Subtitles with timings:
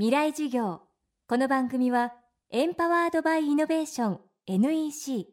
[0.00, 0.80] 未来授業。
[1.28, 2.14] この番組は
[2.50, 5.26] エンパワードバイイノベーション NEC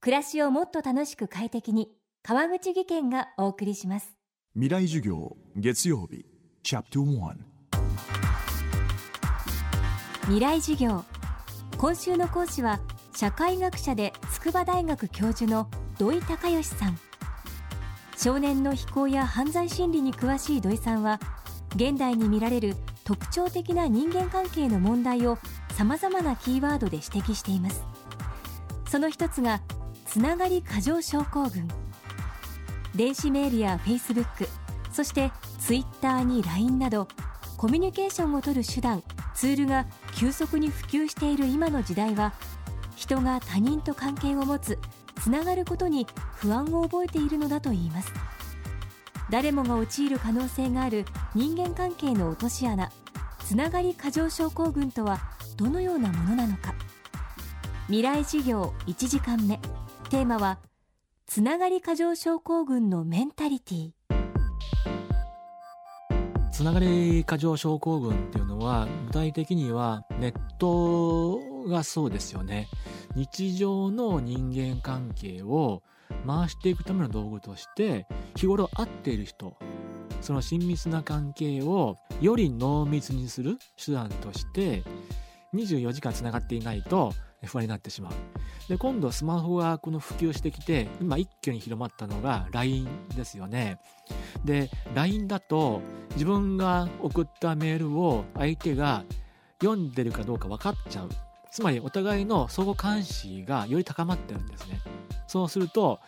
[0.00, 1.88] 暮らしをもっと楽しく快適に
[2.22, 4.16] 川口義賢がお送りします。
[4.54, 6.24] 未来授業月曜日
[6.62, 7.34] チャプト1
[10.26, 11.02] 未来授業。
[11.76, 12.78] 今週の講師は
[13.16, 15.68] 社会学者で筑波大学教授の
[15.98, 16.96] 土井隆義さん。
[18.16, 21.18] 少年の非行や犯罪心理に詳しい土井さんは
[21.74, 22.76] 現代に見られる
[23.08, 25.38] 特徴的な人間関係の問題を
[25.72, 27.82] さまざまなキーワードで指摘しています。
[28.86, 29.62] その一つが
[30.04, 31.66] つながり過剰症候群。
[32.94, 34.46] 電子メールやフェイスブック
[34.92, 37.08] そしてツイッターに LINE など
[37.56, 39.02] コミュニケーションをとる手段
[39.34, 42.32] ツールが急速に普及している今の時代は
[42.96, 44.78] 人が他人と関係を持つ
[45.20, 48.12] つながることに不安を覚えているのだといいます。
[49.30, 52.90] 誰もが陥る可能性がある人間関係の落とし穴
[53.44, 55.20] つながり過剰症候群とは
[55.56, 56.74] どのようなものなのか。
[57.86, 59.58] 未来事業1時間目。
[60.10, 60.58] テーマは
[61.26, 63.90] つながり過剰症候群のメンタリティ。
[66.52, 72.68] つながり過剰症候群っていうのは具体的にはネットがそうですよね。
[73.14, 75.82] 日常の人間関係を
[76.26, 79.56] 回していくための道具として日頃会っている人
[80.20, 84.82] その親密な関係をより濃密にする手段として
[85.54, 87.12] 24時間つながっていないと
[87.44, 88.12] 不安になってしまう。
[88.68, 93.78] で今度スマホがこの普及してきて今一挙に広まったのが LINE ですよね。
[94.44, 95.80] で LINE だと
[96.14, 99.04] 自分が送ったメールを相手が
[99.62, 101.08] 読んでるかどうか分かっちゃう。
[101.58, 104.80] つまりお互いの相互監視がより高まってるんですね。
[105.26, 105.98] そうすると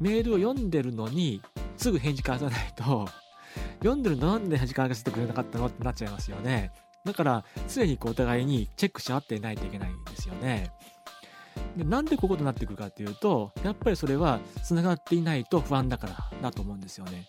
[0.00, 1.42] メールを読んでるのに
[1.76, 3.06] すぐ返事返さないと
[3.84, 6.72] 読んでるのなんで返事返してくれなかったのってなっちゃいますよね。
[7.04, 10.72] だから常にこうお互いにチェックし合っていないといけないんですよね。
[11.76, 17.28] でなんでこことなってくるかっていうとやっぱりそれはつながっていないと不安だからだと思うんですよね。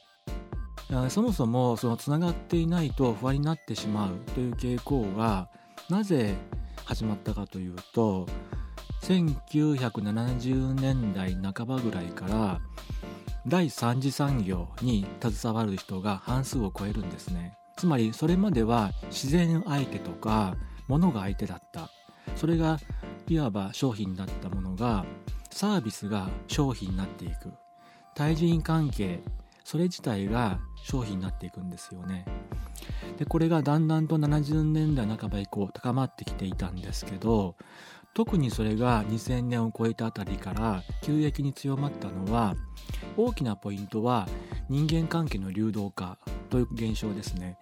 [1.09, 5.49] そもそもそのつながっていないと不安になってしまうという傾向が
[5.89, 6.35] なぜ
[6.85, 8.27] 始まったかというと
[9.01, 12.61] 1970年代半ばぐらいから
[13.47, 17.57] 第三次産業に携わる人が半数を超えるんですね。
[17.77, 20.55] つまりそれまでは自然相手とか
[20.87, 21.89] 物が相手だった。
[22.35, 22.79] それが
[23.27, 25.05] いわば商品だったものが
[25.51, 27.53] サービスが商品になっていく。
[28.15, 29.21] 対人関係
[29.63, 32.25] それ自体が商品になっていくんですよね。
[33.17, 37.55] でこれがだんだんと70年代半ば以降高まってきていたんですけど
[38.13, 42.55] 特にそれが2000年を超えたあたりから急激に強まったのは
[43.17, 44.27] 大きなポイントは
[44.69, 46.17] 人間関係の流動化
[46.49, 47.57] という現象ですね。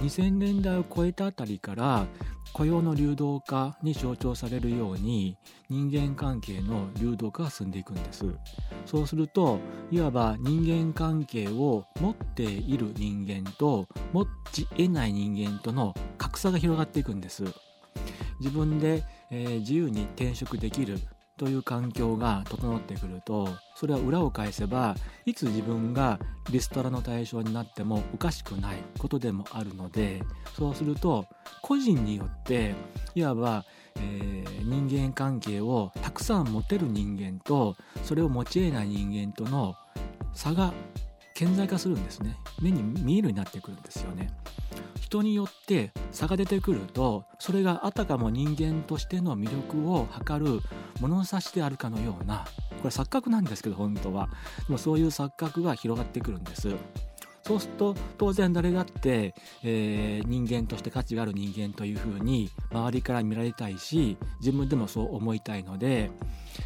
[0.00, 2.06] 2000年代を超えたあたりから
[2.52, 5.36] 雇用の流動化に象徴されるように
[5.68, 8.24] 人間関係の流動化が進んでいくんです。
[8.86, 9.58] そうすると
[9.90, 17.44] いわば人間関係を持っている人間と持ち得ない人間との格差が広がっていくんです。
[18.40, 19.04] 自分で
[19.36, 20.98] えー、自由に転職できる
[21.36, 24.94] という環境が整ってくるとそれは裏を返せば
[25.26, 26.18] いつ自分が
[26.50, 30.22] リストラの対象になってもおかしくないことでもあるので
[30.56, 31.26] そうすると
[31.62, 32.74] 個人によって
[33.14, 33.64] いわば、
[33.96, 39.74] えー、人間関係をたくさん持てる人間とそれを持ち得ない人間との
[40.34, 40.72] 差が
[41.34, 44.30] 顕在化するんですね目に見えるようになってくるんですよね。
[45.14, 50.60] 人によって差が出てくるとそれがあたかも人間としての魅力を測る
[51.00, 52.44] 物差しであるかのような
[52.82, 54.28] これ錯覚なんですけど本当は。
[54.66, 56.74] でもそういう錯覚が広がってくるんです。
[57.46, 66.10] そうすると当然誰だって、えー、人間として価値がある人間というふうに周りから見られたいし自分でもそう思いたいので、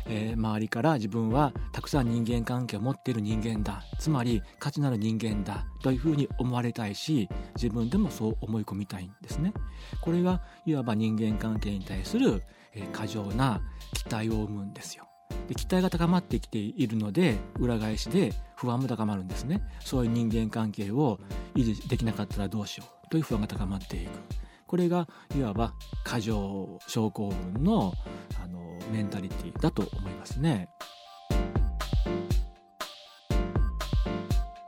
[0.06, 9.52] えー、周りから自分はたくさん人間関係を持っている人間だつまり価値のある人間だというふうに思われたいし自分でもそう思い込みたいんですね。
[10.00, 12.42] これがいわば人間関係に対する、
[12.92, 13.60] 過剰な
[13.94, 15.08] 期待を生むんですよ。
[15.48, 19.62] で期待が高まってきているので裏返しで不安も高まるんですね。
[19.78, 21.20] そういう人間関係を
[21.55, 24.10] 維持できなかったらどうしようという不安が高まっていく。
[24.66, 25.06] これが
[25.37, 25.72] いわば
[26.05, 27.93] 過剰症候群の
[28.43, 30.69] あのメンタリティだと思いますね。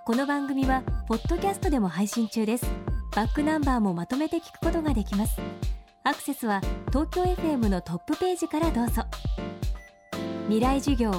[0.07, 2.67] この番組はポッドキャストでも配信中です。
[3.17, 5.37] バックナンバーもまとめて聞くことができます。
[6.05, 6.61] アクセスは
[6.91, 9.03] 東京 FM のトップページからどうぞ。
[10.47, 11.11] 未来授業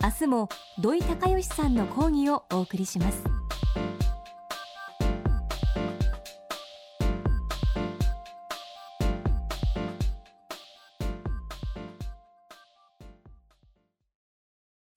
[0.00, 0.48] 明日も
[0.78, 3.24] 土井隆義さんの講義をお送りします。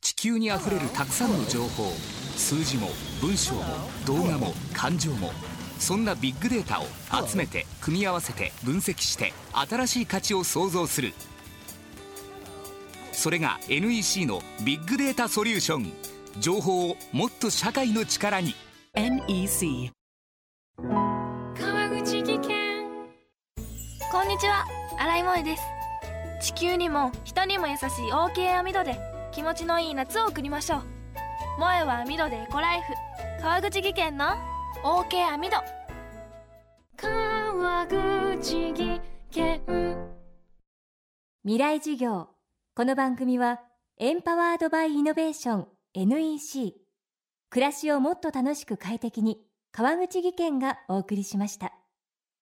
[0.02, 1.92] 地球にあふれるたくさんの情報。
[2.38, 2.90] 数字も
[3.22, 3.64] 文章も
[4.06, 5.32] 動画も感情も
[5.80, 6.86] そんなビッグデータを
[7.26, 11.14] 集めて組み合わせて分析して新しい価値を創造する
[13.22, 15.94] 「それが NEC のビッグデータソリューション
[16.40, 18.56] 情報をもっと社会の力に。
[18.96, 19.92] NEC
[20.76, 22.84] 川口技研。
[24.12, 24.66] こんにちは。
[24.98, 25.64] 新井萌です。
[26.42, 29.00] 地球にも人にも優しい OK 網戸で
[29.32, 30.82] 気持ちのいい夏を送りましょう。
[31.58, 32.88] 萌えは網戸でエコライフ。
[33.40, 34.30] 川口技研の
[34.84, 35.58] OK 網戸
[36.98, 39.62] 川口技研。
[41.44, 42.30] 未来授業
[42.74, 43.60] この番組は
[44.00, 46.74] エンパワードバイイノベーション NEC
[47.50, 49.42] 暮らしをもっと楽しく快適に
[49.74, 51.81] 川口義賢がお送りしました。